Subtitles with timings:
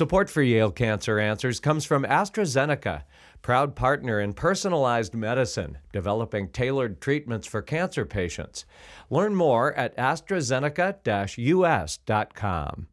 [0.00, 3.02] Support for Yale Cancer Answers comes from AstraZeneca,
[3.42, 8.64] proud partner in personalized medicine, developing tailored treatments for cancer patients.
[9.10, 12.86] Learn more at AstraZeneca-US.com.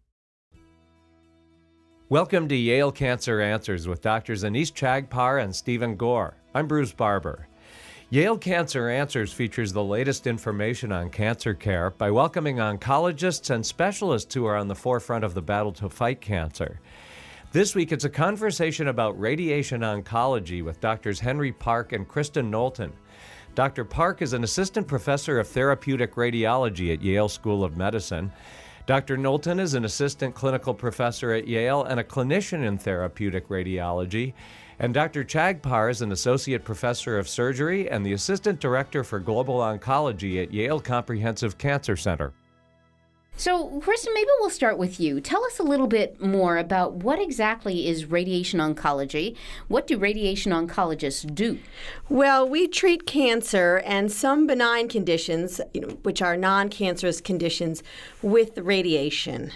[2.10, 4.44] Welcome to Yale Cancer Answers with Drs.
[4.44, 6.36] Anees Chagpar and Stephen Gore.
[6.54, 7.48] I'm Bruce Barber.
[8.10, 14.34] Yale Cancer Answers features the latest information on cancer care by welcoming oncologists and specialists
[14.34, 16.80] who are on the forefront of the battle to fight cancer.
[17.52, 21.20] This week, it's a conversation about radiation oncology with Drs.
[21.20, 22.94] Henry Park and Kristen Knowlton.
[23.56, 23.84] Dr.
[23.84, 28.32] Park is an assistant professor of therapeutic radiology at Yale School of Medicine.
[28.86, 29.18] Dr.
[29.18, 34.34] Knowlton is an assistant clinical professor at Yale and a clinician in therapeutic radiology.
[34.80, 35.24] And Dr.
[35.24, 40.54] Chagpar is an associate professor of surgery and the assistant director for global oncology at
[40.54, 42.34] Yale Comprehensive Cancer Center.
[43.40, 45.22] So, Kristen, maybe we'll start with you.
[45.22, 49.36] Tell us a little bit more about what exactly is radiation oncology.
[49.68, 51.60] What do radiation oncologists do?
[52.10, 57.84] Well, we treat cancer and some benign conditions, you know, which are non cancerous conditions,
[58.24, 59.52] with radiation.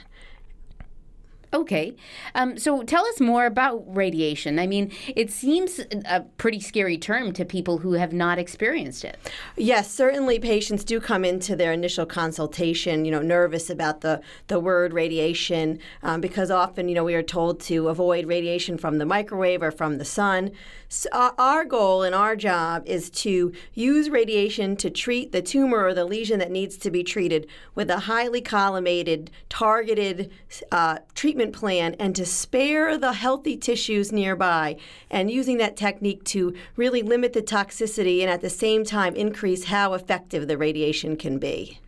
[1.54, 1.96] Okay.
[2.34, 4.58] Um, so tell us more about radiation.
[4.58, 9.18] I mean, it seems a pretty scary term to people who have not experienced it.
[9.58, 14.62] Yes, certainly patients do come into their initial consultation, you know, nervous about the, the
[14.62, 19.06] word radiation um, because often, you know, we are told to avoid radiation from the
[19.06, 20.52] microwave or from the sun.
[20.88, 25.94] So our goal and our job is to use radiation to treat the tumor or
[25.94, 30.32] the lesion that needs to be treated with a highly collimated, targeted
[30.72, 34.76] uh, treatment plan and to spare the healthy tissues nearby
[35.10, 39.66] and using that technique to really limit the toxicity and at the same time increase
[39.66, 41.80] how effective the radiation can be.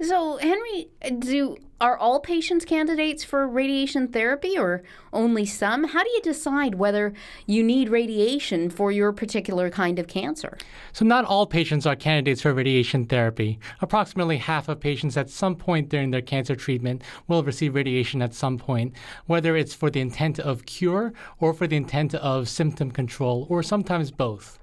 [0.00, 4.82] So, Henry, do are all patients candidates for radiation therapy or
[5.12, 5.84] only some?
[5.84, 7.12] How do you decide whether
[7.46, 10.56] you need radiation for your particular kind of cancer?
[10.92, 13.58] So, not all patients are candidates for radiation therapy.
[13.80, 18.32] Approximately half of patients at some point during their cancer treatment will receive radiation at
[18.32, 18.94] some point,
[19.26, 23.62] whether it's for the intent of cure or for the intent of symptom control, or
[23.62, 24.58] sometimes both.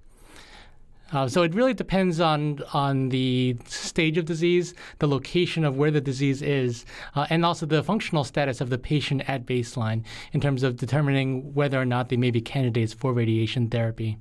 [1.14, 5.92] Uh, so it really depends on on the stage of disease, the location of where
[5.92, 6.86] the disease is,
[7.16, 11.54] uh, and also the functional status of the patient at baseline in terms of determining
[11.54, 14.18] whether or not they may be candidates for radiation therapy.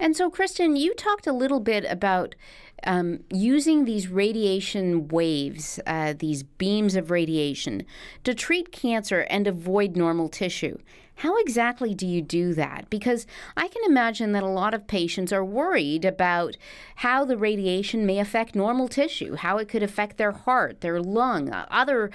[0.00, 2.34] And so, Kristen, you talked a little bit about
[2.84, 7.84] um, using these radiation waves, uh, these beams of radiation,
[8.24, 10.78] to treat cancer and avoid normal tissue.
[11.16, 12.90] How exactly do you do that?
[12.90, 13.26] Because
[13.56, 16.56] I can imagine that a lot of patients are worried about
[16.96, 21.50] how the radiation may affect normal tissue, how it could affect their heart, their lung,
[21.50, 22.10] uh, other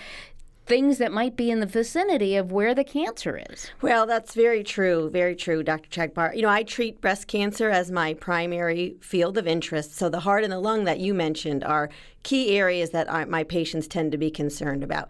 [0.68, 3.72] things that might be in the vicinity of where the cancer is.
[3.82, 5.90] Well, that's very true, very true, Dr.
[5.90, 6.36] Chagpar.
[6.36, 9.96] You know, I treat breast cancer as my primary field of interest.
[9.96, 11.90] So the heart and the lung that you mentioned are
[12.24, 15.08] key areas that I, my patients tend to be concerned about.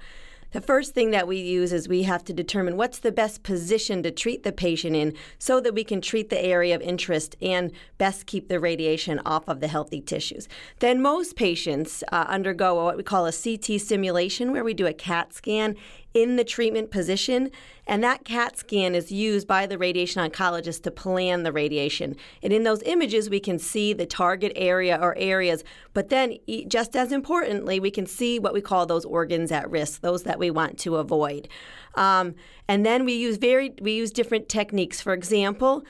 [0.52, 4.02] The first thing that we use is we have to determine what's the best position
[4.04, 7.72] to treat the patient in so that we can treat the area of interest and
[7.98, 10.48] best keep the radiation off of the healthy tissues.
[10.80, 14.94] Then most patients uh, undergo what we call a CT simulation where we do a
[14.94, 15.76] CAT scan
[16.14, 17.52] in the treatment position.
[17.86, 22.16] And that CAT scan is used by the radiation oncologist to plan the radiation.
[22.44, 25.64] And in those images, we can see the target area or areas.
[25.94, 26.38] But then,
[26.68, 30.40] just as importantly, we can see what we call those organs at risk, those that
[30.40, 31.48] we want to avoid.
[31.96, 32.36] Um,
[32.68, 35.02] and then we use very we use different techniques.
[35.02, 35.84] For example,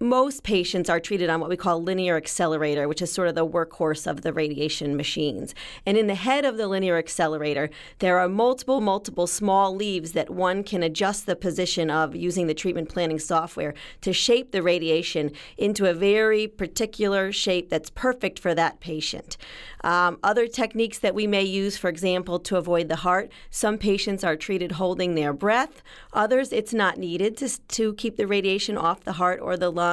[0.00, 3.46] most patients are treated on what we call linear accelerator, which is sort of the
[3.46, 5.54] workhorse of the radiation machines.
[5.86, 7.70] And in the head of the linear accelerator,
[8.00, 12.54] there are multiple, multiple small leaves that one can adjust the position of using the
[12.54, 18.54] treatment planning software to shape the radiation into a very particular shape that's perfect for
[18.54, 19.38] that patient.
[19.82, 24.24] Um, other techniques that we may use, for example, to avoid the heart, some patients
[24.24, 25.82] are treated holding their breath.
[26.12, 29.85] Others, it's not needed to, to keep the radiation off the heart or the lung.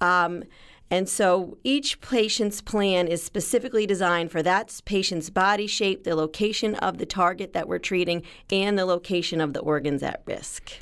[0.00, 0.44] Um,
[0.90, 6.74] and so each patient's plan is specifically designed for that patient's body shape, the location
[6.76, 10.72] of the target that we're treating, and the location of the organs at risk.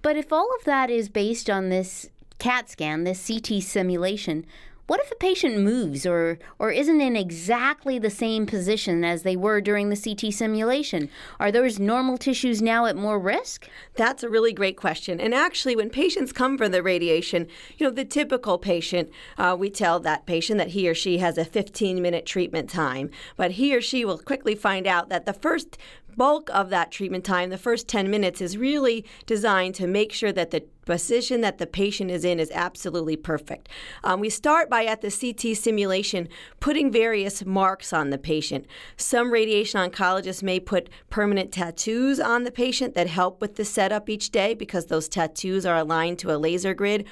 [0.00, 2.08] But if all of that is based on this
[2.38, 4.46] CAT scan, this CT simulation,
[4.90, 9.36] what if a patient moves or, or isn't in exactly the same position as they
[9.36, 11.08] were during the CT simulation?
[11.38, 13.68] Are those normal tissues now at more risk?
[13.94, 15.20] That's a really great question.
[15.20, 17.46] And actually, when patients come for the radiation,
[17.78, 21.38] you know, the typical patient, uh, we tell that patient that he or she has
[21.38, 25.32] a 15 minute treatment time, but he or she will quickly find out that the
[25.32, 25.78] first
[26.20, 30.32] bulk of that treatment time, the first 10 minutes, is really designed to make sure
[30.32, 33.70] that the position that the patient is in is absolutely perfect.
[34.04, 36.28] Um, we start by at the CT simulation
[36.60, 38.66] putting various marks on the patient.
[38.98, 44.10] Some radiation oncologists may put permanent tattoos on the patient that help with the setup
[44.10, 47.06] each day because those tattoos are aligned to a laser grid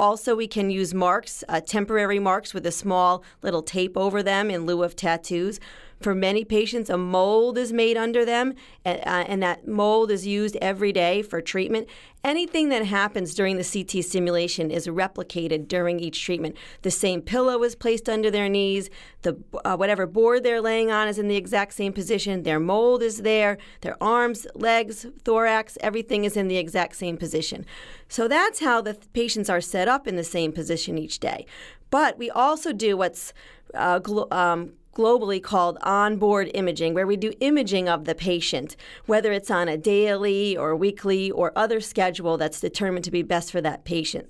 [0.00, 4.50] also, we can use marks, uh, temporary marks with a small little tape over them
[4.50, 5.60] in lieu of tattoos.
[6.00, 8.54] For many patients, a mold is made under them,
[8.86, 11.88] and, uh, and, that mold is used every day for treatment.
[12.24, 16.56] Anything that happens during the CT simulation is replicated during each treatment.
[16.82, 18.88] The same pillow is placed under their knees,
[19.22, 23.02] the uh, whatever board they're laying on is in the exact same position, their mold
[23.02, 27.66] is there, their arms, legs, thorax, everything is in the exact same position.
[28.08, 31.44] So that's how the th- patients are set up in the same position each day.
[31.90, 33.32] But we also do what's
[33.74, 38.76] uh, gl- um, globally called onboard imaging, where we do imaging of the patient,
[39.06, 43.52] whether it's on a daily or weekly or other schedule that's determined to be best
[43.52, 44.28] for that patient.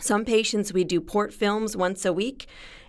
[0.00, 2.46] Some patients we do port films once a week,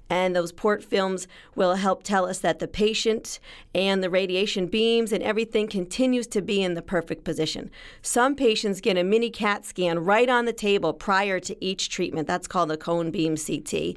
[0.09, 3.39] and those port films will help tell us that the patient
[3.73, 7.71] and the radiation beams and everything continues to be in the perfect position.
[8.01, 12.27] Some patients get a mini CAT scan right on the table prior to each treatment.
[12.27, 13.95] That's called a cone beam CT.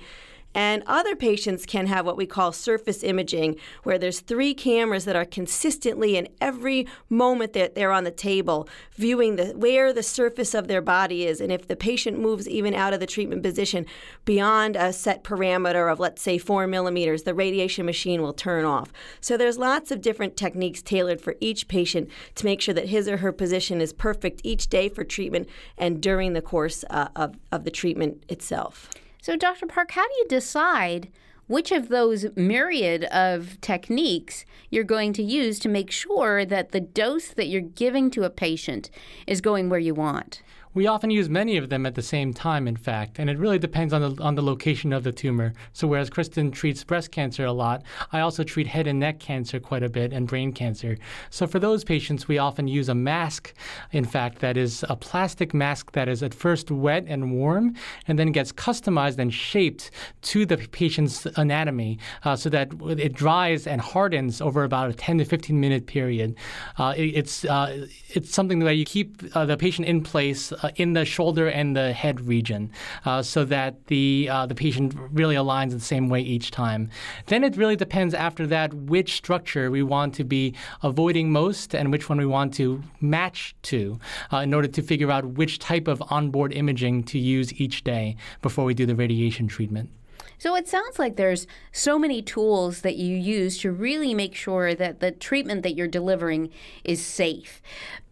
[0.58, 5.14] And other patients can have what we call surface imaging, where there's three cameras that
[5.14, 10.55] are consistently in every moment that they're on the table, viewing the, where the surface
[10.55, 11.40] of their body is.
[11.40, 13.87] And if the patient moves even out of the treatment position
[14.25, 18.93] beyond a set parameter of, let's say, four millimeters, the radiation machine will turn off.
[19.20, 23.06] So there's lots of different techniques tailored for each patient to make sure that his
[23.06, 27.37] or her position is perfect each day for treatment and during the course uh, of,
[27.52, 28.90] of the treatment itself.
[29.20, 29.67] So, Dr.
[29.67, 31.09] Park, how do you decide
[31.47, 36.81] which of those myriad of techniques you're going to use to make sure that the
[36.81, 38.91] dose that you're giving to a patient
[39.26, 40.43] is going where you want?
[40.78, 43.58] We often use many of them at the same time, in fact, and it really
[43.58, 45.52] depends on the, on the location of the tumor.
[45.72, 47.82] So, whereas Kristen treats breast cancer a lot,
[48.12, 50.96] I also treat head and neck cancer quite a bit and brain cancer.
[51.30, 53.54] So, for those patients, we often use a mask,
[53.90, 57.75] in fact, that is a plastic mask that is at first wet and warm
[58.06, 59.90] and then gets customized and shaped
[60.22, 65.19] to the patient's anatomy uh, so that it dries and hardens over about a 10
[65.19, 66.36] to 15 minute period.
[66.76, 70.68] Uh, it, it's, uh, it's something that you keep uh, the patient in place uh,
[70.76, 72.70] in the shoulder and the head region,
[73.05, 76.91] uh, so that the uh, the patient really aligns the same way each time.
[77.26, 81.93] Then it really depends after that which structure we want to be avoiding most and
[81.93, 83.99] which one we want to match to,
[84.32, 88.17] uh, in order to figure out which type of onboard imaging to use each day
[88.43, 89.91] before we do the radiation treatment.
[90.38, 94.73] So it sounds like there's so many tools that you use to really make sure
[94.73, 96.50] that the treatment that you're delivering
[96.85, 97.61] is safe.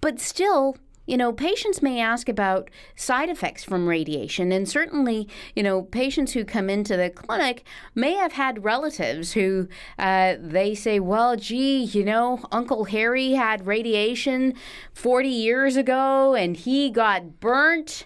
[0.01, 0.77] But still,
[1.07, 6.33] you know, patients may ask about side effects from radiation, and certainly, you know, patients
[6.33, 7.65] who come into the clinic
[7.95, 9.69] may have had relatives who
[9.99, 14.55] uh, they say, well, gee, you know, Uncle Harry had radiation
[14.93, 18.05] 40 years ago and he got burnt.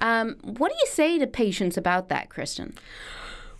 [0.00, 2.74] Um, what do you say to patients about that, Kristen?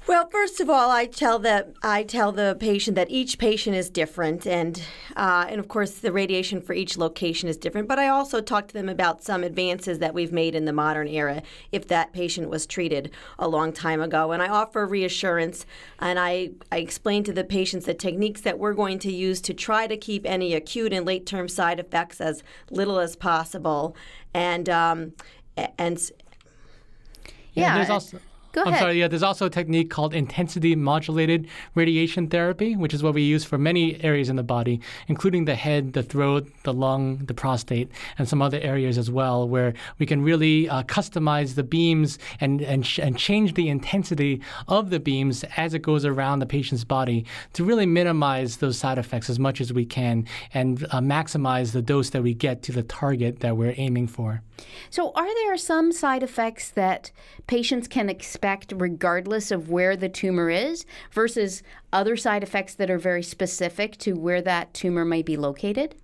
[0.06, 3.90] Well, first of all, I tell the I tell the patient that each patient is
[3.90, 4.82] different, and
[5.14, 7.86] uh, and of course the radiation for each location is different.
[7.86, 11.06] But I also talk to them about some advances that we've made in the modern
[11.06, 15.66] era, if that patient was treated a long time ago, and I offer reassurance,
[15.98, 19.54] and I I explain to the patients the techniques that we're going to use to
[19.54, 23.94] try to keep any acute and late term side effects as little as possible,
[24.32, 25.12] and um,
[25.78, 26.10] and
[27.52, 28.18] yeah, there's also
[28.52, 33.00] Go I'm sorry, yeah, there's also a technique called intensity modulated radiation therapy, which is
[33.02, 36.72] what we use for many areas in the body, including the head, the throat, the
[36.72, 41.54] lung, the prostate, and some other areas as well, where we can really uh, customize
[41.54, 46.04] the beams and, and, sh- and change the intensity of the beams as it goes
[46.04, 50.26] around the patient's body to really minimize those side effects as much as we can
[50.52, 54.42] and uh, maximize the dose that we get to the target that we're aiming for.
[54.90, 57.10] So, are there some side effects that
[57.46, 62.98] patients can expect regardless of where the tumor is versus other side effects that are
[62.98, 65.94] very specific to where that tumor may be located?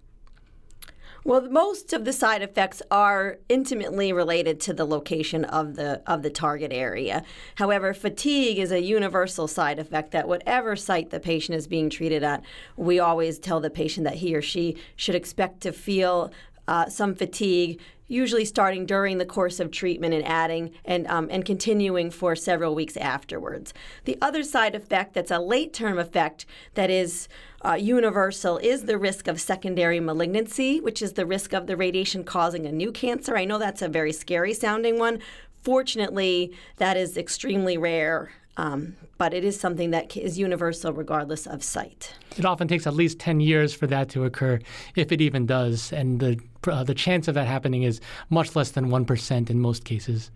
[1.24, 6.22] Well, most of the side effects are intimately related to the location of the of
[6.22, 7.24] the target area.
[7.54, 12.22] However, fatigue is a universal side effect that whatever site the patient is being treated
[12.22, 12.44] at,
[12.76, 16.30] we always tell the patient that he or she should expect to feel
[16.68, 21.44] uh, some fatigue usually starting during the course of treatment and adding and, um, and
[21.44, 23.74] continuing for several weeks afterwards.
[24.04, 27.28] The other side effect that's a late term effect that is
[27.64, 32.22] uh, universal is the risk of secondary malignancy, which is the risk of the radiation
[32.22, 33.36] causing a new cancer.
[33.36, 35.18] I know that's a very scary sounding one.
[35.62, 38.30] Fortunately, that is extremely rare.
[38.56, 42.14] Um, but it is something that is universal regardless of site.
[42.36, 44.60] It often takes at least 10 years for that to occur,
[44.94, 45.92] if it even does.
[45.92, 49.84] And the, uh, the chance of that happening is much less than 1% in most
[49.84, 50.30] cases.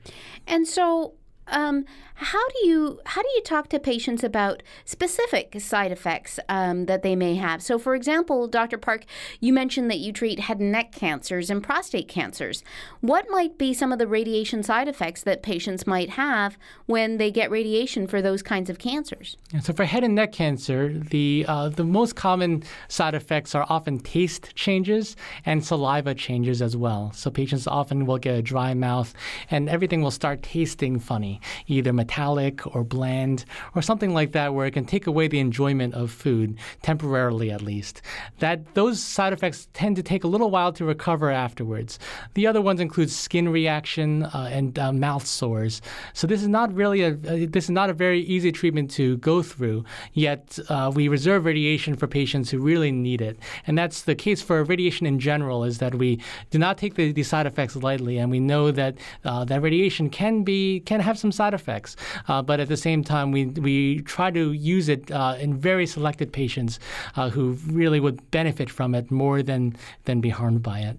[0.47, 1.15] And so,
[1.51, 1.85] um,
[2.21, 7.03] how do you how do you talk to patients about specific side effects um, that
[7.03, 7.63] they may have?
[7.63, 8.77] So, for example, Dr.
[8.77, 9.05] Park,
[9.41, 12.63] you mentioned that you treat head and neck cancers and prostate cancers.
[13.01, 17.31] What might be some of the radiation side effects that patients might have when they
[17.31, 19.39] get radiation for those kinds of cancers?
[19.55, 23.65] Yeah, so, for head and neck cancer, the uh, the most common side effects are
[23.71, 25.17] often taste changes
[25.47, 27.13] and saliva changes as well.
[27.15, 29.15] So, patients often will get a dry mouth,
[29.51, 33.45] and everything will start tasting funny, either metallic or bland
[33.75, 37.63] or something like that where it can take away the enjoyment of food temporarily at
[37.63, 38.03] least.
[38.39, 41.99] That those side effects tend to take a little while to recover afterwards.
[42.35, 45.83] The other ones include skin reaction uh, and uh, mouth sores.
[46.13, 49.17] So this is not really a uh, this is not a very easy treatment to
[49.19, 53.39] go through yet uh, we reserve radiation for patients who really need it.
[53.67, 56.21] And that's the case for radiation in general is that we
[56.51, 60.11] do not take the, the side effects lightly and we know that uh, that radiation
[60.11, 61.97] can be can have some side effects
[62.29, 65.87] uh, but at the same time, we, we try to use it uh, in very
[65.87, 66.79] selected patients
[67.17, 70.99] uh, who really would benefit from it more than, than be harmed by it.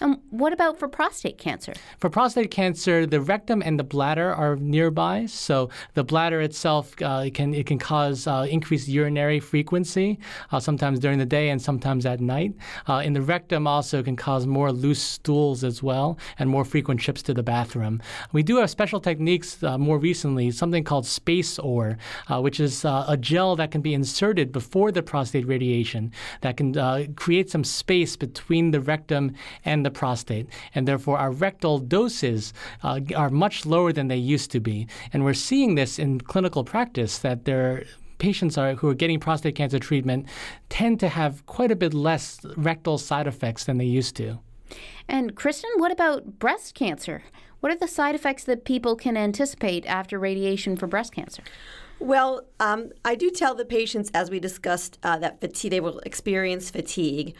[0.00, 1.72] Um, what about for prostate cancer?
[1.98, 5.26] For prostate cancer, the rectum and the bladder are nearby.
[5.26, 10.18] So the bladder itself uh, it can it can cause uh, increased urinary frequency,
[10.50, 12.54] uh, sometimes during the day and sometimes at night.
[12.88, 17.00] Uh, in the rectum also can cause more loose stools as well and more frequent
[17.00, 18.00] trips to the bathroom.
[18.32, 21.96] We do have special techniques uh, more recently, something called SpaceOAR,
[22.28, 27.14] uh, which is a gel that can be inserted before the prostate radiation that can
[27.14, 29.34] create some space between the rectum
[29.64, 30.46] and and the prostate.
[30.74, 32.52] And therefore, our rectal doses
[32.82, 34.86] uh, are much lower than they used to be.
[35.12, 37.84] And we're seeing this in clinical practice that there
[38.18, 40.26] patients are, who are getting prostate cancer treatment
[40.68, 44.38] tend to have quite a bit less rectal side effects than they used to.
[45.08, 47.24] And Kristen, what about breast cancer?
[47.60, 51.42] What are the side effects that people can anticipate after radiation for breast cancer?
[51.98, 56.00] Well, um, I do tell the patients, as we discussed, uh, that fatigue, they will
[56.00, 57.34] experience fatigue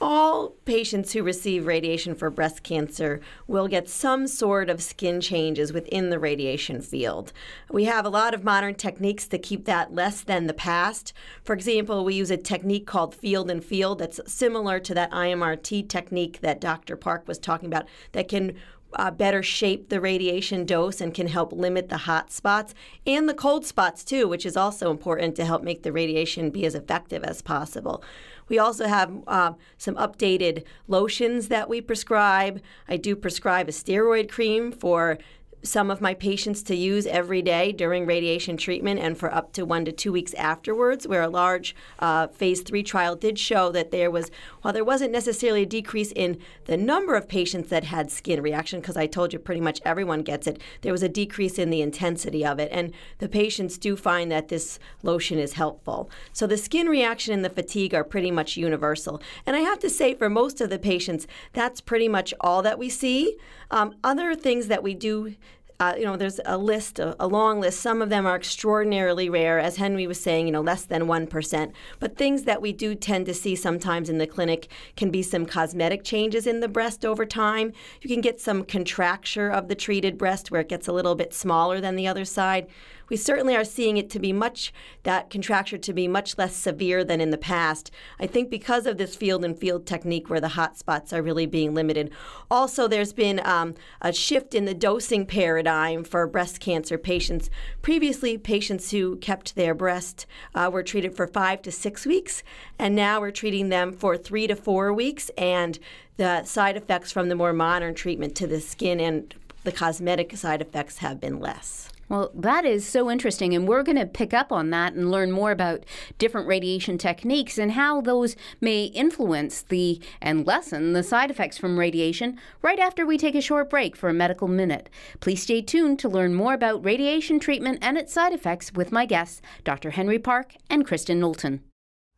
[0.00, 5.72] all patients who receive radiation for breast cancer will get some sort of skin changes
[5.72, 7.32] within the radiation field.
[7.70, 11.12] We have a lot of modern techniques to keep that less than the past.
[11.44, 15.88] For example, we use a technique called field in field that's similar to that IMRT
[15.88, 16.96] technique that Dr.
[16.96, 18.54] Park was talking about that can
[18.94, 22.74] uh, better shape the radiation dose and can help limit the hot spots
[23.06, 26.64] and the cold spots too, which is also important to help make the radiation be
[26.64, 28.02] as effective as possible.
[28.48, 32.60] We also have uh, some updated lotions that we prescribe.
[32.88, 35.18] I do prescribe a steroid cream for
[35.66, 39.64] some of my patients to use every day during radiation treatment and for up to
[39.64, 43.90] one to two weeks afterwards, where a large uh, phase three trial did show that
[43.90, 44.30] there was,
[44.62, 48.80] while there wasn't necessarily a decrease in the number of patients that had skin reaction,
[48.80, 51.82] because I told you pretty much everyone gets it, there was a decrease in the
[51.82, 52.70] intensity of it.
[52.72, 56.10] And the patients do find that this lotion is helpful.
[56.32, 59.20] So the skin reaction and the fatigue are pretty much universal.
[59.44, 62.78] And I have to say, for most of the patients, that's pretty much all that
[62.78, 63.36] we see.
[63.70, 65.34] Um, other things that we do
[65.78, 67.80] uh, you know, there's a list, a, a, long list.
[67.80, 71.72] Some of them are extraordinarily rare, as Henry was saying, you know, less than 1%.
[72.00, 75.44] But things that we do tend to see sometimes in the clinic can be some
[75.44, 77.72] cosmetic changes in the breast over time.
[78.00, 81.34] You can get some contracture of the treated breast where it gets a little bit
[81.34, 82.66] smaller than the other side
[83.08, 84.72] we certainly are seeing it to be much,
[85.02, 87.90] that contracture to be much less severe than in the past.
[88.18, 91.46] I think because of this field in field technique where the hot spots are really
[91.46, 92.10] being limited.
[92.50, 97.50] Also, there's been um, a shift in the dosing paradigm for breast cancer patients.
[97.82, 102.42] Previously, patients who kept their breast uh, were treated for five to six weeks,
[102.78, 105.30] and now we're treating them for three to four weeks.
[105.36, 105.78] And
[106.16, 109.34] the side effects from the more modern treatment to the skin and
[109.64, 111.90] the cosmetic side effects have been less.
[112.08, 115.32] Well, that is so interesting, and we're going to pick up on that and learn
[115.32, 115.84] more about
[116.18, 121.78] different radiation techniques and how those may influence the and lessen the side effects from
[121.78, 124.88] radiation right after we take a short break for a medical minute.
[125.18, 129.04] Please stay tuned to learn more about radiation treatment and its side effects with my
[129.04, 129.90] guests, Dr.
[129.90, 131.62] Henry Park and Kristen Knowlton.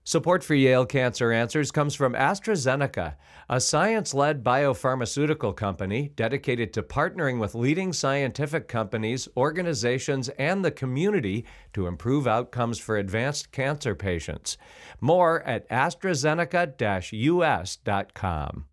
[0.09, 3.17] Support for Yale Cancer Answers comes from AstraZeneca,
[3.51, 10.71] a science led biopharmaceutical company dedicated to partnering with leading scientific companies, organizations, and the
[10.71, 14.57] community to improve outcomes for advanced cancer patients.
[15.03, 18.65] More at AstraZeneca US.com.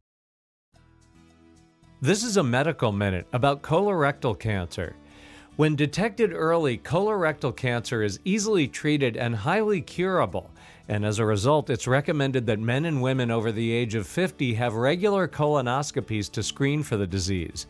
[2.00, 4.96] This is a medical minute about colorectal cancer.
[5.58, 10.52] When detected early, colorectal cancer is easily treated and highly curable
[10.88, 14.54] and as a result, it's recommended that men and women over the age of 50
[14.56, 17.66] have regular colonoscopies to screen for the disease.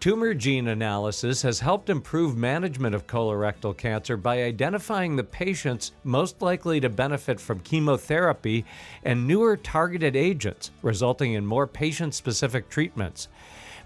[0.00, 6.42] Tumor gene analysis has helped improve management of colorectal cancer by identifying the patients most
[6.42, 8.64] likely to benefit from chemotherapy
[9.04, 13.28] and newer targeted agents, resulting in more patient specific treatments.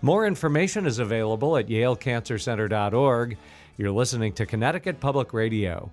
[0.00, 3.36] More information is available at yalecancercenter.org.
[3.76, 5.90] You're listening to Connecticut Public Radio.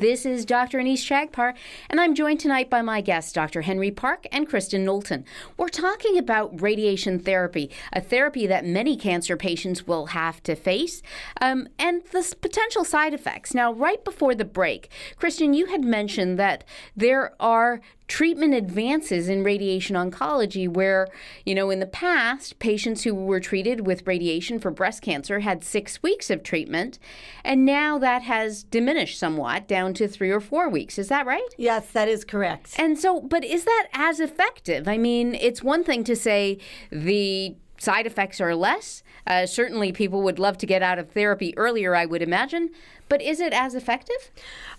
[0.00, 0.78] This is Dr.
[0.78, 1.52] Anees Chagpar,
[1.90, 3.60] and I'm joined tonight by my guests, Dr.
[3.60, 5.26] Henry Park and Kristen Knowlton.
[5.58, 11.02] We're talking about radiation therapy, a therapy that many cancer patients will have to face,
[11.42, 13.52] um, and the potential side effects.
[13.52, 16.64] Now, right before the break, Kristen, you had mentioned that
[16.96, 21.06] there are treatment advances in radiation oncology where,
[21.46, 25.62] you know, in the past, patients who were treated with radiation for breast cancer had
[25.62, 26.98] six weeks of treatment,
[27.44, 30.98] and now that has diminished somewhat down to three or four weeks.
[30.98, 31.48] Is that right?
[31.56, 32.74] Yes, that is correct.
[32.78, 34.88] And so, but is that as effective?
[34.88, 36.58] I mean, it's one thing to say
[36.90, 39.04] the side effects are less.
[39.24, 42.70] Uh, certainly, people would love to get out of therapy earlier, I would imagine.
[43.08, 44.32] But is it as effective?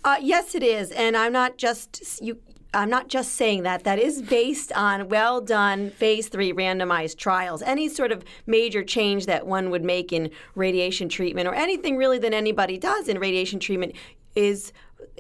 [0.04, 0.92] Uh, yes, it is.
[0.92, 2.40] And I'm not just you.
[2.74, 3.84] I'm not just saying that.
[3.84, 7.62] That is based on well done phase three randomized trials.
[7.62, 12.18] Any sort of major change that one would make in radiation treatment or anything really
[12.20, 13.94] that anybody does in radiation treatment
[14.36, 14.72] is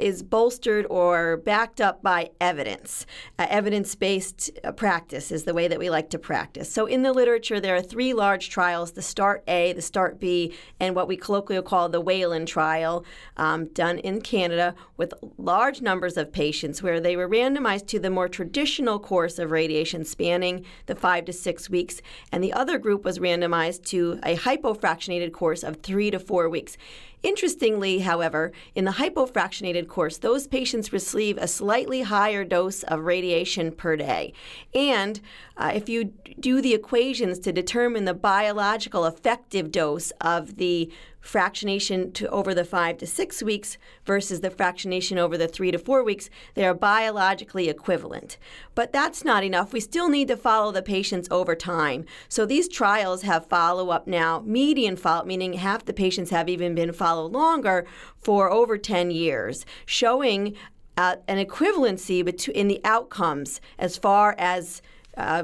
[0.02, 3.06] is bolstered or backed up by evidence.
[3.38, 6.72] Uh, evidence based uh, practice is the way that we like to practice.
[6.72, 10.54] So, in the literature, there are three large trials the START A, the START B,
[10.80, 13.06] and what we colloquially call the Whelan trial,
[13.38, 18.10] um, done in Canada with large numbers of patients where they were randomized to the
[18.10, 23.04] more traditional course of radiation spanning the five to six weeks, and the other group
[23.04, 26.78] was randomized to a hypofractionated course of three to four weeks.
[27.24, 33.72] Interestingly, however, in the hypofractionated course, those patients receive a slightly higher dose of radiation
[33.72, 34.34] per day.
[34.74, 35.22] And
[35.56, 36.06] uh, if you
[36.40, 42.66] do the equations to determine the biological effective dose of the fractionation to over the
[42.66, 46.74] five to six weeks versus the fractionation over the three to four weeks, they are
[46.74, 48.38] biologically equivalent.
[48.76, 49.74] But that's not enough.
[49.74, 52.06] We still need to follow the patients over time.
[52.28, 56.76] So these trials have follow up now, median follow meaning half the patients have even
[56.76, 57.86] been followed longer
[58.20, 60.56] for over 10 years, showing
[60.98, 64.82] uh, an equivalency in the outcomes as far as
[65.18, 65.44] uh,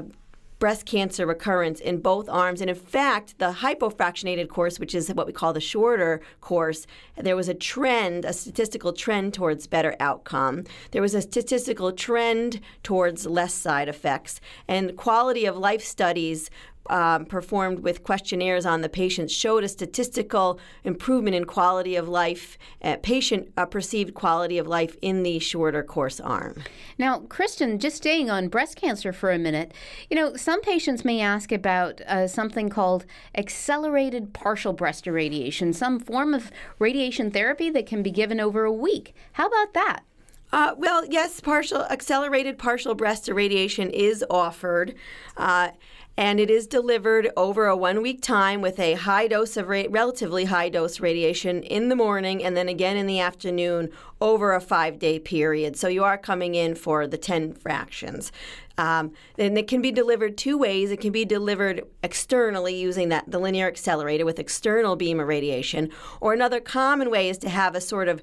[0.58, 2.60] breast cancer recurrence in both arms.
[2.60, 7.36] And in fact, the hypofractionated course, which is what we call the shorter course, there
[7.36, 10.64] was a trend, a statistical trend towards better outcome.
[10.90, 14.40] There was a statistical trend towards less side effects.
[14.66, 16.50] And quality of life studies
[16.88, 22.58] um, performed with questionnaires on the patients showed a statistical improvement in quality of life,
[22.82, 26.62] uh, patient uh, perceived quality of life in the shorter course arm.
[26.98, 29.72] Now, Kristen, just staying on breast cancer for a minute,
[30.10, 35.98] you know, some patients may ask about uh, something called accelerated partial breast irradiation, some
[35.98, 39.14] form of radiation therapy that can be given over a week.
[39.32, 40.02] How about that?
[40.50, 44.94] Uh, well, yes, partial accelerated partial breast irradiation is offered.
[45.36, 45.70] Uh,
[46.18, 49.84] and it is delivered over a one week time with a high dose of ra-
[49.88, 53.88] relatively high dose radiation in the morning and then again in the afternoon
[54.20, 55.76] over a five day period.
[55.76, 58.32] So you are coming in for the 10 fractions.
[58.78, 60.90] Um, and it can be delivered two ways.
[60.90, 66.32] It can be delivered externally using that the linear accelerator with external beam irradiation, or
[66.32, 68.22] another common way is to have a sort of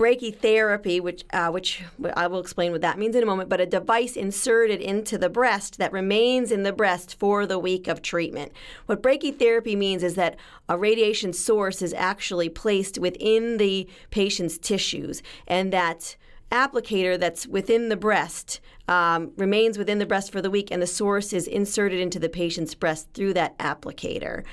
[0.00, 1.82] brachytherapy, which uh, which
[2.14, 5.28] I will explain what that means in a moment, but a device inserted into the
[5.28, 8.52] breast that remains in the breast for the week of treatment.
[8.86, 10.36] What brachytherapy means is that
[10.70, 16.16] a radiation source is actually placed within the patient's tissues, and that
[16.50, 18.58] applicator that's within the breast
[18.88, 22.30] um, remains within the breast for the week, and the source is inserted into the
[22.30, 24.44] patient's breast through that applicator.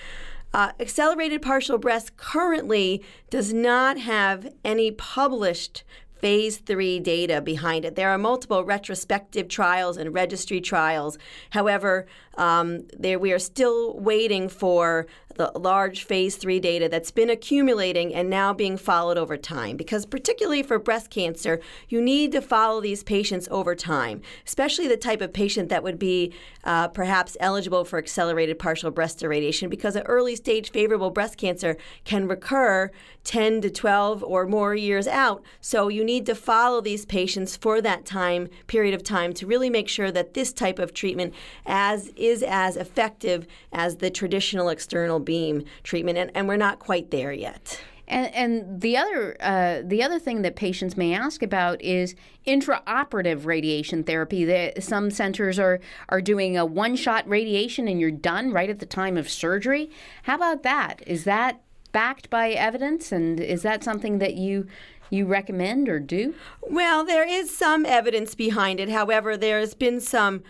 [0.57, 5.83] Uh, accelerated partial breast currently does not have any published
[6.21, 7.95] phase three data behind it.
[7.95, 11.17] There are multiple retrospective trials and registry trials.
[11.51, 12.06] However,
[12.38, 18.13] um, there, we are still waiting for the large phase three data that's been accumulating
[18.13, 19.77] and now being followed over time.
[19.77, 24.97] Because, particularly for breast cancer, you need to follow these patients over time, especially the
[24.97, 29.95] type of patient that would be uh, perhaps eligible for accelerated partial breast irradiation, because
[29.95, 32.91] an early stage favorable breast cancer can recur
[33.23, 35.43] 10 to 12 or more years out.
[35.62, 39.69] So, you need to follow these patients for that time period of time to really
[39.69, 41.33] make sure that this type of treatment
[41.65, 47.11] as is as effective as the traditional external beam treatment, and, and we're not quite
[47.11, 47.79] there yet.
[48.09, 52.15] And, and the other uh, the other thing that patients may ask about is
[52.45, 54.45] intraoperative radiation therapy.
[54.45, 58.79] The, some centers are are doing a one shot radiation and you're done right at
[58.79, 59.89] the time of surgery.
[60.23, 61.03] How about that?
[61.05, 64.67] Is that backed by evidence, and is that something that you
[65.09, 66.35] you recommend or do?
[66.61, 68.89] Well, there is some evidence behind it.
[68.89, 70.43] However, there has been some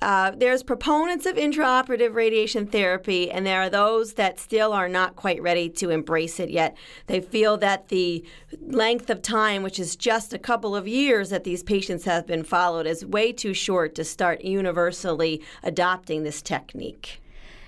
[0.00, 5.16] uh, there's proponents of intraoperative radiation therapy, and there are those that still are not
[5.16, 6.76] quite ready to embrace it yet.
[7.06, 8.24] They feel that the
[8.60, 12.44] length of time, which is just a couple of years that these patients have been
[12.44, 17.20] followed, is way too short to start universally adopting this technique.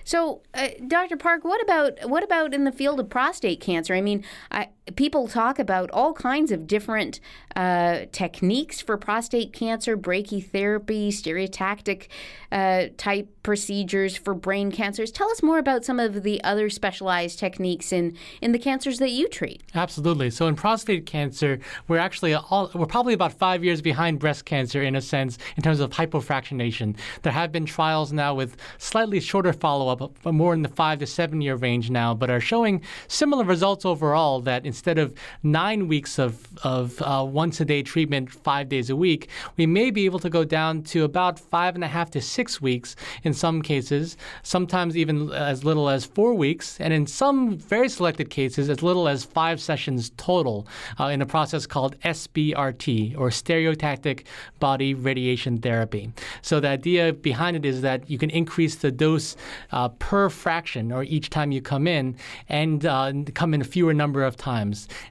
[0.05, 1.17] So, uh, Dr.
[1.17, 3.93] Park, what about what about in the field of prostate cancer?
[3.93, 7.19] I mean, I, people talk about all kinds of different
[7.57, 12.07] uh, techniques for prostate cancer, brachytherapy, stereotactic
[12.53, 15.11] uh, type procedures for brain cancers.
[15.11, 19.11] Tell us more about some of the other specialized techniques in, in the cancers that
[19.11, 19.63] you treat.
[19.75, 20.31] Absolutely.
[20.31, 24.83] So in prostate cancer, we're actually all, we're probably about five years behind breast cancer
[24.83, 26.97] in a sense in terms of hypofractionation.
[27.23, 31.41] There have been trials now with slightly shorter follow-up, more in the five to seven
[31.41, 34.41] year range now, but are showing similar results overall.
[34.41, 38.97] That instead of nine weeks of of uh, once a day treatment, five days a
[39.07, 42.21] week, we may be able to go down to about five and a half to
[42.21, 47.57] six weeks in some cases, sometimes even as little as four weeks, and in some
[47.57, 50.67] very selected cases, as little as five sessions total
[51.01, 54.27] uh, in a process called SBRT, or stereotactic
[54.61, 56.13] body radiation therapy.
[56.43, 59.37] So the idea behind it is that you can increase the dose
[59.73, 62.17] uh, per fraction, or each time you come in,
[62.51, 64.66] and uh, come in a fewer number of times.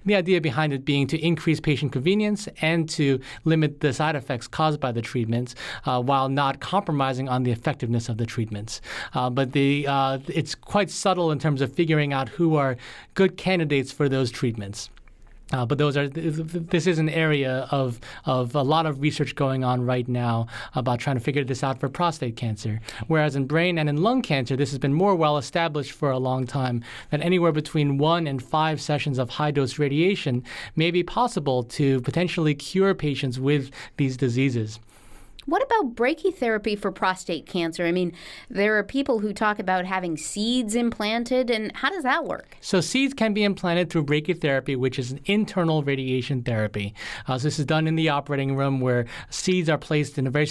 [0.05, 4.47] The idea behind it being to increase patient convenience and to limit the side effects
[4.47, 8.81] caused by the treatments uh, while not compromising on the effectiveness of the treatments.
[9.13, 12.77] Uh, but the, uh, it's quite subtle in terms of figuring out who are
[13.13, 14.89] good candidates for those treatments.
[15.55, 19.63] Uh, but those are this is an area of of a lot of research going
[19.63, 22.81] on right now about trying to figure this out for prostate cancer.
[23.07, 26.17] Whereas in brain and in lung cancer, this has been more well established for a
[26.17, 30.43] long time that anywhere between one and five sessions of high dose radiation
[30.75, 34.79] may be possible to potentially cure patients with these diseases.
[35.45, 37.85] What about brachytherapy for prostate cancer?
[37.85, 38.13] I mean,
[38.49, 42.57] there are people who talk about having seeds implanted, and how does that work?
[42.61, 46.95] So, seeds can be implanted through brachytherapy, which is an internal radiation therapy.
[47.27, 50.31] Uh, so, this is done in the operating room where seeds are placed in a
[50.31, 50.49] very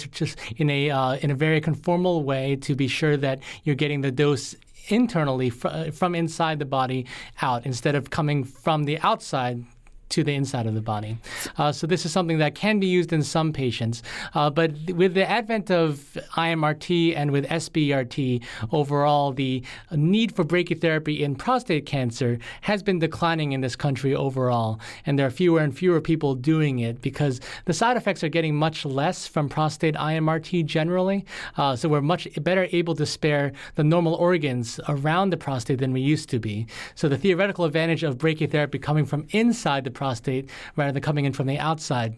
[0.57, 4.11] in a uh, in a very conformal way to be sure that you're getting the
[4.11, 4.55] dose
[4.87, 7.05] internally fr- from inside the body
[7.41, 9.63] out instead of coming from the outside
[10.09, 11.17] to the inside of the body.
[11.57, 14.03] Uh, so this is something that can be used in some patients.
[14.33, 21.19] Uh, but with the advent of IMRT and with SBRT, overall, the need for brachytherapy
[21.19, 24.79] in prostate cancer has been declining in this country overall.
[25.05, 28.55] And there are fewer and fewer people doing it because the side effects are getting
[28.55, 31.25] much less from prostate IMRT generally.
[31.57, 35.93] Uh, so we're much better able to spare the normal organs around the prostate than
[35.93, 36.67] we used to be.
[36.95, 41.33] So the theoretical advantage of brachytherapy coming from inside the prostate rather than coming in
[41.33, 42.15] from the outside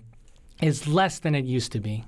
[0.62, 2.04] is less than it used to be.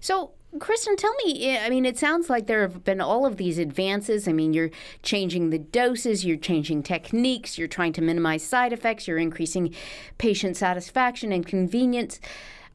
[0.00, 3.58] So, Kristen, tell me, I mean, it sounds like there have been all of these
[3.58, 4.28] advances.
[4.28, 4.70] I mean, you're
[5.02, 9.74] changing the doses, you're changing techniques, you're trying to minimize side effects, you're increasing
[10.18, 12.20] patient satisfaction and convenience.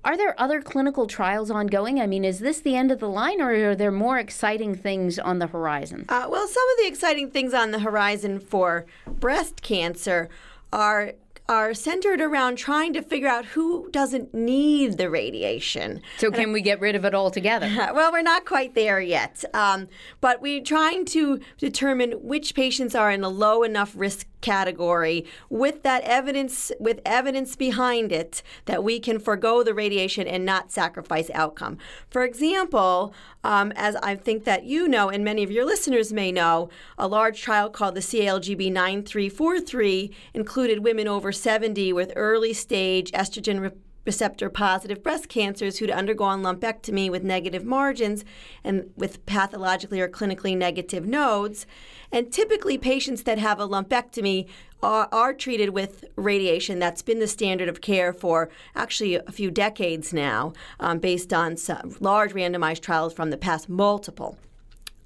[0.04, 2.00] Are there other clinical trials ongoing?
[2.00, 5.19] I mean, is this the end of the line, or are there more exciting things
[5.19, 6.06] on the horizon?
[6.08, 10.30] Uh, well, some of the exciting things on the horizon for breast cancer
[10.71, 11.13] are
[11.50, 16.02] are centered around trying to figure out who doesn't need the radiation.
[16.18, 17.68] So, can we get rid of it altogether?
[17.94, 19.88] well, we're not quite there yet, um,
[20.20, 25.84] but we're trying to determine which patients are in a low enough risk category with
[25.84, 31.30] that evidence with evidence behind it that we can forego the radiation and not sacrifice
[31.34, 31.78] outcome.
[32.10, 33.13] For example
[33.47, 37.08] um, as i think that you know and many of your listeners may know a
[37.08, 43.71] large trial called the calgb 9343 included women over 70 with early stage estrogen re-
[44.08, 48.26] receptor positive breast cancers who'd undergone lumpectomy with negative margins
[48.63, 51.67] and with pathologically or clinically negative nodes.
[52.12, 54.48] And typically, patients that have a lumpectomy
[54.82, 56.80] are, are, treated with radiation.
[56.80, 61.58] That's been the standard of care for actually a few decades now, um, based on
[62.00, 64.38] large randomized trials from the past, multiple.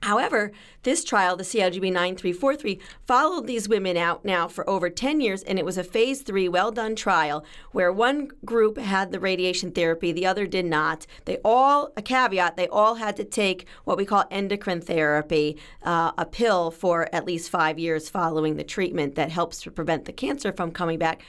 [0.04, 0.52] However,
[0.84, 5.60] this trial, the CALGB 9343, followed these women out now for over 10 years, and
[5.60, 10.12] it was a phase three, well done trial where one group had the radiation therapy,
[10.12, 11.06] the other did not.
[11.26, 16.14] They all, a caveat, they all had to take what we call endocrine therapy, uh,
[16.18, 20.14] a pill for at least five years following the treatment that helps to prevent the
[20.14, 21.22] cancer from coming back.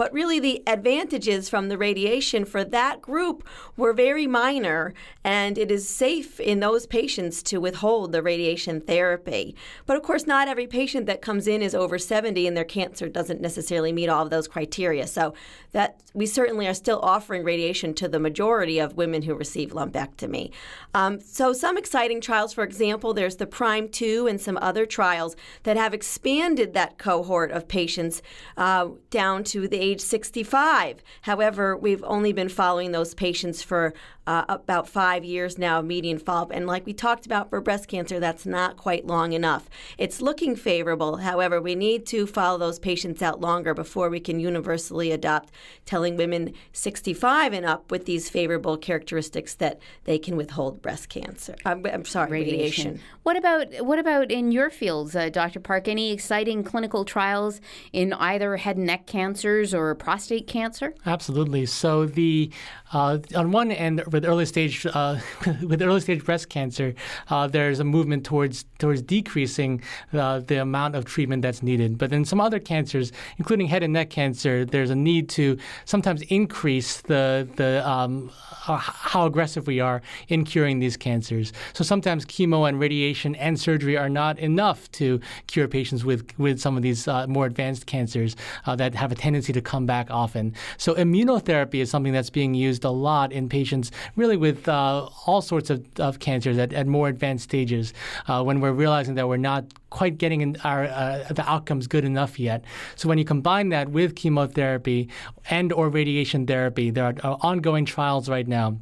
[0.00, 5.70] But really, the advantages from the radiation for that group were very minor, and it
[5.70, 9.54] is safe in those patients to withhold the radiation therapy.
[9.84, 13.10] But of course, not every patient that comes in is over 70 and their cancer
[13.10, 15.06] doesn't necessarily meet all of those criteria.
[15.06, 15.34] So
[15.72, 20.50] that we certainly are still offering radiation to the majority of women who receive lumpectomy.
[20.94, 25.36] Um, so some exciting trials, for example, there's the Prime 2 and some other trials
[25.64, 28.22] that have expanded that cohort of patients
[28.56, 31.02] uh, down to the age 65.
[31.22, 33.94] However, we've only been following those patients for
[34.30, 36.52] uh, about five years now, median follow up.
[36.52, 39.68] And like we talked about for breast cancer, that's not quite long enough.
[39.98, 41.16] It's looking favorable.
[41.16, 45.50] However, we need to follow those patients out longer before we can universally adopt
[45.84, 51.56] telling women 65 and up with these favorable characteristics that they can withhold breast cancer.
[51.64, 52.84] I'm, I'm sorry, radiation.
[52.84, 53.06] radiation.
[53.24, 55.58] What about what about in your fields, uh, Dr.
[55.58, 55.88] Park?
[55.88, 57.60] Any exciting clinical trials
[57.92, 60.94] in either head and neck cancers or prostate cancer?
[61.04, 61.66] Absolutely.
[61.66, 62.52] So the
[62.92, 65.18] uh, on one end, with early stage uh,
[65.66, 66.94] with early stage breast cancer,
[67.28, 71.96] uh, there's a movement towards towards decreasing uh, the amount of treatment that's needed.
[71.96, 75.56] But in some other cancers, including head and neck cancer, there's a need to
[75.86, 78.30] sometimes increase the the um,
[78.68, 81.52] uh, how aggressive we are in curing these cancers.
[81.72, 86.60] So sometimes chemo and radiation and surgery are not enough to cure patients with with
[86.60, 90.54] some of these uh, more advanced cancers that have a tendency to come back often.
[90.76, 95.42] So immunotherapy is something that's being used a lot in patients really with uh, all
[95.42, 97.92] sorts of, of cancers at, at more advanced stages
[98.28, 102.38] uh, when we're realizing that we're not quite getting our uh, the outcomes good enough
[102.38, 102.64] yet.
[102.96, 105.08] So when you combine that with chemotherapy
[105.48, 108.78] and or radiation therapy, there are uh, ongoing trials right now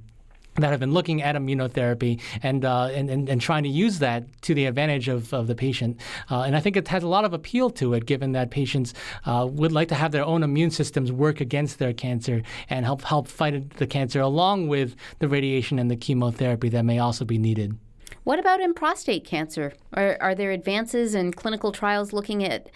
[0.59, 4.25] that have been looking at immunotherapy and, uh, and, and, and, trying to use that
[4.43, 5.99] to the advantage of, of the patient.
[6.31, 8.95] Uh, and I think it has a lot of appeal to it, given that patients
[9.25, 13.03] uh, would like to have their own immune systems work against their cancer and help,
[13.03, 17.39] help fight the cancer along with the radiation and the chemotherapy that may also be
[17.39, 17.79] needed.
[18.29, 19.73] What about in prostate cancer?
[19.95, 22.69] Are, are there advances in clinical trials looking at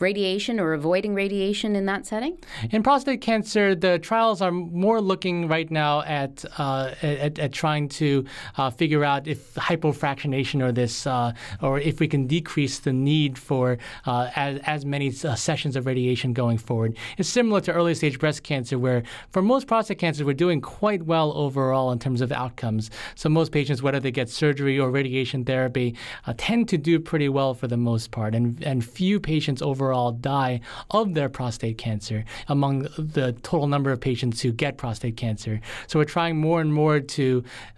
[0.00, 2.38] radiation or avoiding radiation in that setting?
[2.70, 7.88] In prostate cancer, the trials are more looking right now at uh, at, at, trying
[7.88, 8.24] to
[8.56, 13.38] uh, figure out if hypofractionation or this uh, or if we can decrease the need
[13.38, 16.96] for uh, as, as many uh, sessions of radiation going forward.
[17.16, 21.02] It's similar to early stage breast cancer, where for most prostate cancers we're doing quite
[21.02, 22.90] well overall in terms of outcomes.
[23.14, 25.88] So most patients, whether they get surgery or radiation therapy,
[26.26, 30.10] uh, tend to do pretty well for the most part, and and few patients overall
[30.12, 30.54] die
[30.90, 32.72] of their prostate cancer among
[33.16, 35.54] the total number of patients who get prostate cancer.
[35.88, 37.26] So we're trying more and more to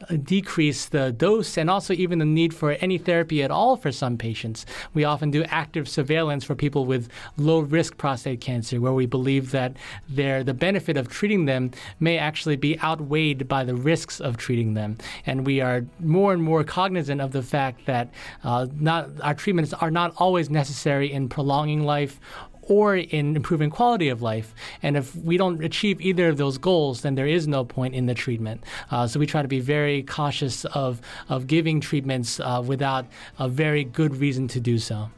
[0.09, 3.93] uh, decrease the dose and also even the need for any therapy at all for
[3.93, 4.59] some patients.
[4.95, 9.51] We often do active surveillance for people with low risk prostate cancer where we believe
[9.59, 9.73] that
[10.09, 14.75] their the benefit of treating them may actually be outweighed by the risks of treating
[14.75, 14.97] them.
[15.27, 18.13] And we are more and more cognizant of the fact that
[18.45, 22.21] uh, not our treatments are not always necessary in prolonging life life
[22.63, 24.55] or in improving quality of life.
[24.83, 28.07] And if we don't achieve either of those goals, then there is no point in
[28.07, 28.63] the treatment.
[28.91, 33.07] Uh, so we try to be very cautious of, of giving treatments uh, without
[33.39, 35.11] a very good reason to do so.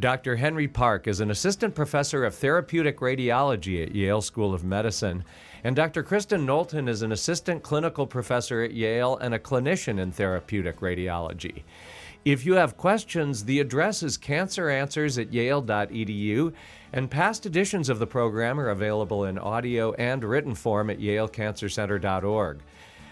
[0.00, 0.36] Dr.
[0.36, 5.24] Henry Park is an assistant professor of therapeutic radiology at Yale School of Medicine.
[5.64, 6.02] And Dr.
[6.02, 11.62] Kristen Knowlton is an assistant clinical professor at Yale and a clinician in therapeutic radiology.
[12.24, 16.52] If you have questions, the address is canceranswers at yale.edu,
[16.92, 22.60] and past editions of the program are available in audio and written form at yalecancercenter.org.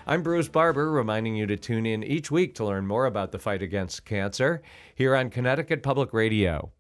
[0.09, 3.39] I'm Bruce Barber, reminding you to tune in each week to learn more about the
[3.39, 4.63] fight against cancer
[4.95, 6.71] here on Connecticut Public Radio.